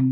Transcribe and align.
Wir 0.00 0.06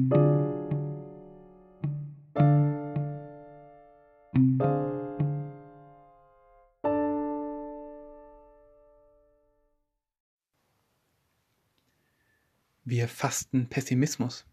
fasten 13.09 13.71
Pessimismus. 13.71 14.45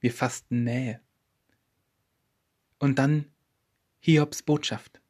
Wir 0.00 0.12
fasten 0.12 0.64
Nähe. 0.64 1.00
Und 2.80 2.98
dann 2.98 3.26
Hiobs 4.00 4.42
Botschaft. 4.42 5.00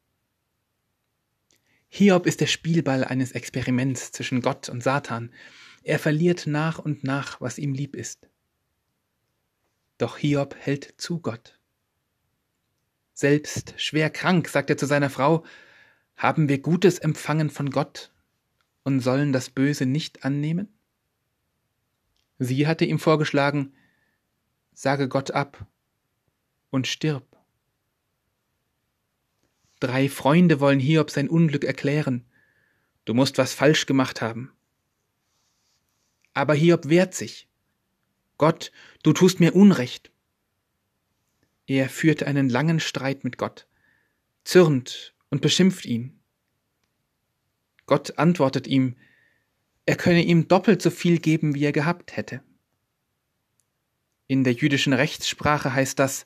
Hiob 1.89 2.27
ist 2.27 2.41
der 2.41 2.47
Spielball 2.47 3.03
eines 3.03 3.31
Experiments 3.31 4.11
zwischen 4.11 4.41
Gott 4.41 4.69
und 4.69 4.83
Satan. 4.83 5.33
Er 5.81 5.97
verliert 5.97 6.45
nach 6.45 6.77
und 6.77 7.03
nach, 7.03 7.41
was 7.41 7.57
ihm 7.57 7.73
lieb 7.73 7.95
ist. 7.95 8.30
Doch 10.01 10.17
Hiob 10.17 10.55
hält 10.55 10.95
zu 10.97 11.19
Gott. 11.19 11.59
Selbst 13.13 13.75
schwer 13.77 14.09
krank, 14.09 14.47
sagt 14.47 14.71
er 14.71 14.77
zu 14.77 14.87
seiner 14.87 15.11
Frau, 15.11 15.45
haben 16.15 16.49
wir 16.49 16.57
Gutes 16.57 16.97
empfangen 16.97 17.51
von 17.51 17.69
Gott 17.69 18.11
und 18.81 19.01
sollen 19.01 19.31
das 19.31 19.51
Böse 19.51 19.85
nicht 19.85 20.25
annehmen? 20.25 20.73
Sie 22.39 22.65
hatte 22.65 22.83
ihm 22.83 22.97
vorgeschlagen, 22.97 23.75
sage 24.73 25.07
Gott 25.07 25.29
ab 25.29 25.67
und 26.71 26.87
stirb. 26.87 27.37
Drei 29.79 30.09
Freunde 30.09 30.59
wollen 30.59 30.79
Hiob 30.79 31.11
sein 31.11 31.29
Unglück 31.29 31.63
erklären. 31.63 32.25
Du 33.05 33.13
musst 33.13 33.37
was 33.37 33.53
falsch 33.53 33.85
gemacht 33.85 34.19
haben. 34.19 34.51
Aber 36.33 36.55
Hiob 36.55 36.89
wehrt 36.89 37.13
sich. 37.13 37.50
Gott, 38.41 38.71
du 39.03 39.13
tust 39.13 39.39
mir 39.39 39.55
Unrecht. 39.55 40.11
Er 41.67 41.89
führt 41.89 42.23
einen 42.23 42.49
langen 42.49 42.79
Streit 42.79 43.23
mit 43.23 43.37
Gott, 43.37 43.67
zürnt 44.43 45.13
und 45.29 45.43
beschimpft 45.43 45.85
ihn. 45.85 46.19
Gott 47.85 48.17
antwortet 48.17 48.65
ihm, 48.65 48.97
er 49.85 49.95
könne 49.95 50.23
ihm 50.23 50.47
doppelt 50.47 50.81
so 50.81 50.89
viel 50.89 51.19
geben, 51.19 51.53
wie 51.53 51.65
er 51.65 51.71
gehabt 51.71 52.17
hätte. 52.17 52.41
In 54.25 54.43
der 54.43 54.53
jüdischen 54.53 54.93
Rechtssprache 54.93 55.75
heißt 55.75 55.99
das, 55.99 56.25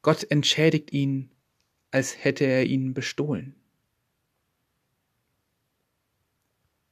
Gott 0.00 0.24
entschädigt 0.30 0.90
ihn, 0.90 1.30
als 1.90 2.24
hätte 2.24 2.46
er 2.46 2.64
ihn 2.64 2.94
bestohlen. 2.94 3.54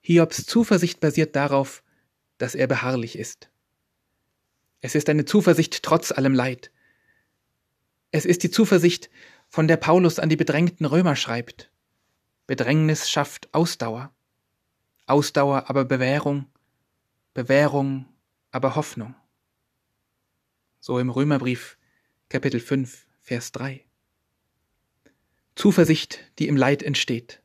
Hiobs 0.03 0.45
Zuversicht 0.45 1.01
basiert 1.01 1.35
darauf, 1.35 1.83
dass 2.37 2.55
er 2.55 2.67
beharrlich 2.67 3.17
ist. 3.19 3.49
Es 4.85 4.95
ist 4.95 5.09
eine 5.09 5.25
Zuversicht 5.25 5.83
trotz 5.83 6.13
allem 6.13 6.35
Leid. 6.35 6.71
Es 8.11 8.27
ist 8.27 8.43
die 8.43 8.51
Zuversicht, 8.51 9.09
von 9.49 9.67
der 9.67 9.79
Paulus 9.79 10.19
an 10.19 10.29
die 10.29 10.37
bedrängten 10.37 10.85
Römer 10.85 11.17
schreibt. 11.17 11.71
Bedrängnis 12.47 13.09
schafft 13.09 13.49
Ausdauer. 13.55 14.15
Ausdauer 15.07 15.71
aber 15.71 15.87
Bewährung, 15.87 16.53
Bewährung 17.33 18.05
aber 18.51 18.75
Hoffnung. 18.75 19.15
So 20.81 20.99
im 20.99 21.09
Römerbrief 21.09 21.79
Kapitel 22.29 22.61
5, 22.61 23.07
Vers 23.21 23.53
3. 23.53 23.83
Zuversicht, 25.55 26.21
die 26.39 26.47
im 26.47 26.59
Leid 26.59 26.83
entsteht. 26.83 27.41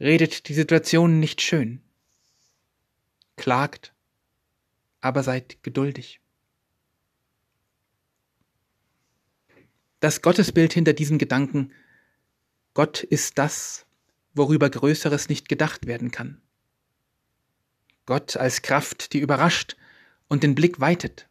Redet 0.00 0.48
die 0.48 0.54
Situation 0.54 1.20
nicht 1.20 1.42
schön. 1.42 1.82
Klagt, 3.36 3.93
aber 5.04 5.22
seid 5.22 5.62
geduldig. 5.62 6.22
Das 10.00 10.22
Gottesbild 10.22 10.72
hinter 10.72 10.94
diesen 10.94 11.18
Gedanken, 11.18 11.72
Gott 12.72 13.02
ist 13.02 13.36
das, 13.36 13.84
worüber 14.32 14.70
Größeres 14.70 15.28
nicht 15.28 15.50
gedacht 15.50 15.86
werden 15.86 16.10
kann. 16.10 16.40
Gott 18.06 18.38
als 18.38 18.62
Kraft, 18.62 19.12
die 19.12 19.18
überrascht 19.18 19.76
und 20.28 20.42
den 20.42 20.54
Blick 20.54 20.80
weitet. 20.80 21.28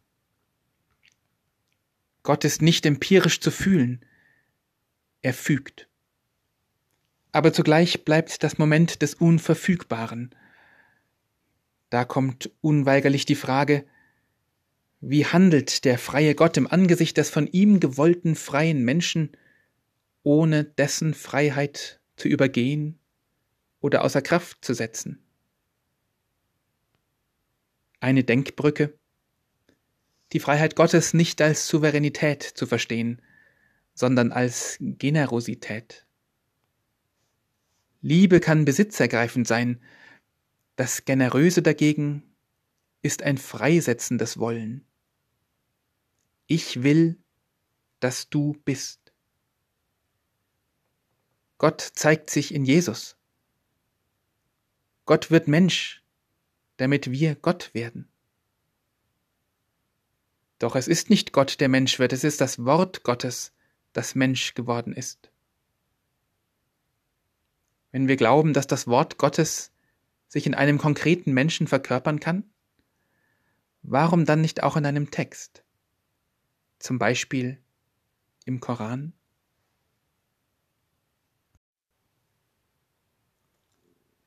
Gott 2.22 2.44
ist 2.44 2.62
nicht 2.62 2.86
empirisch 2.86 3.40
zu 3.40 3.50
fühlen, 3.50 4.04
er 5.20 5.34
fügt. 5.34 5.88
Aber 7.32 7.52
zugleich 7.52 8.04
bleibt 8.04 8.44
das 8.44 8.56
Moment 8.56 9.02
des 9.02 9.14
Unverfügbaren. 9.14 10.32
Da 11.90 12.04
kommt 12.04 12.50
unweigerlich 12.60 13.26
die 13.26 13.34
Frage, 13.34 13.84
wie 15.00 15.26
handelt 15.26 15.84
der 15.84 15.98
freie 15.98 16.34
Gott 16.34 16.56
im 16.56 16.66
Angesicht 16.66 17.16
des 17.16 17.30
von 17.30 17.46
ihm 17.46 17.78
gewollten 17.78 18.36
freien 18.36 18.84
Menschen, 18.84 19.36
ohne 20.22 20.64
dessen 20.64 21.12
Freiheit 21.12 22.00
zu 22.16 22.28
übergehen 22.28 22.98
oder 23.80 24.02
außer 24.02 24.22
Kraft 24.22 24.64
zu 24.64 24.72
setzen. 24.72 25.22
Eine 28.00 28.24
Denkbrücke, 28.24 28.98
die 30.32 30.40
Freiheit 30.40 30.74
Gottes 30.74 31.14
nicht 31.14 31.42
als 31.42 31.68
Souveränität 31.68 32.42
zu 32.42 32.66
verstehen, 32.66 33.20
sondern 33.94 34.32
als 34.32 34.78
Generosität. 34.80 36.06
Liebe 38.00 38.40
kann 38.40 38.64
besitzergreifend 38.64 39.46
sein, 39.46 39.80
das 40.76 41.04
Generöse 41.04 41.62
dagegen 41.62 42.22
ist 43.02 43.22
ein 43.22 43.38
freisetzendes 43.38 44.38
Wollen. 44.38 44.84
Ich 46.46 46.82
will, 46.82 47.18
dass 48.00 48.28
du 48.28 48.54
bist. 48.64 49.12
Gott 51.58 51.80
zeigt 51.80 52.30
sich 52.30 52.52
in 52.52 52.64
Jesus. 52.64 53.16
Gott 55.06 55.30
wird 55.30 55.48
Mensch, 55.48 56.02
damit 56.76 57.10
wir 57.10 57.34
Gott 57.36 57.72
werden. 57.74 58.08
Doch 60.58 60.76
es 60.76 60.88
ist 60.88 61.10
nicht 61.10 61.32
Gott, 61.32 61.60
der 61.60 61.68
Mensch 61.68 61.98
wird, 61.98 62.12
es 62.12 62.24
ist 62.24 62.40
das 62.40 62.64
Wort 62.64 63.02
Gottes, 63.02 63.52
das 63.92 64.14
Mensch 64.14 64.54
geworden 64.54 64.92
ist. 64.92 65.30
Wenn 67.92 68.08
wir 68.08 68.16
glauben, 68.16 68.54
dass 68.54 68.66
das 68.66 68.86
Wort 68.86 69.18
Gottes 69.18 69.73
sich 70.34 70.46
in 70.46 70.54
einem 70.54 70.78
konkreten 70.78 71.32
Menschen 71.32 71.68
verkörpern 71.68 72.18
kann, 72.18 72.42
warum 73.82 74.24
dann 74.24 74.40
nicht 74.40 74.64
auch 74.64 74.76
in 74.76 74.84
einem 74.84 75.12
Text? 75.12 75.62
Zum 76.80 76.98
Beispiel 76.98 77.62
im 78.44 78.58
Koran? 78.58 79.12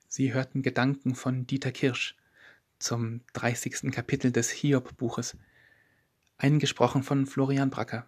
Sie 0.08 0.34
hörten 0.34 0.62
Gedanken 0.62 1.14
von 1.14 1.46
Dieter 1.46 1.74
Kirsch 1.74 2.16
zum 2.80 3.20
30. 3.34 3.92
Kapitel 3.92 4.32
des 4.32 4.50
Hiob-Buches, 4.50 5.36
eingesprochen 6.38 7.04
von 7.04 7.26
Florian 7.26 7.70
Bracker 7.70 8.08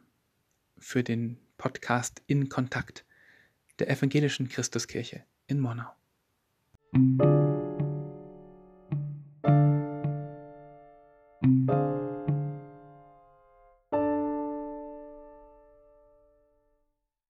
für 0.78 1.04
den 1.04 1.38
Podcast 1.58 2.22
In 2.28 2.48
Kontakt 2.48 3.04
der 3.80 3.90
Evangelischen 3.90 4.48
Christuskirche 4.48 5.26
in 5.48 5.59
Monau. 5.59 5.92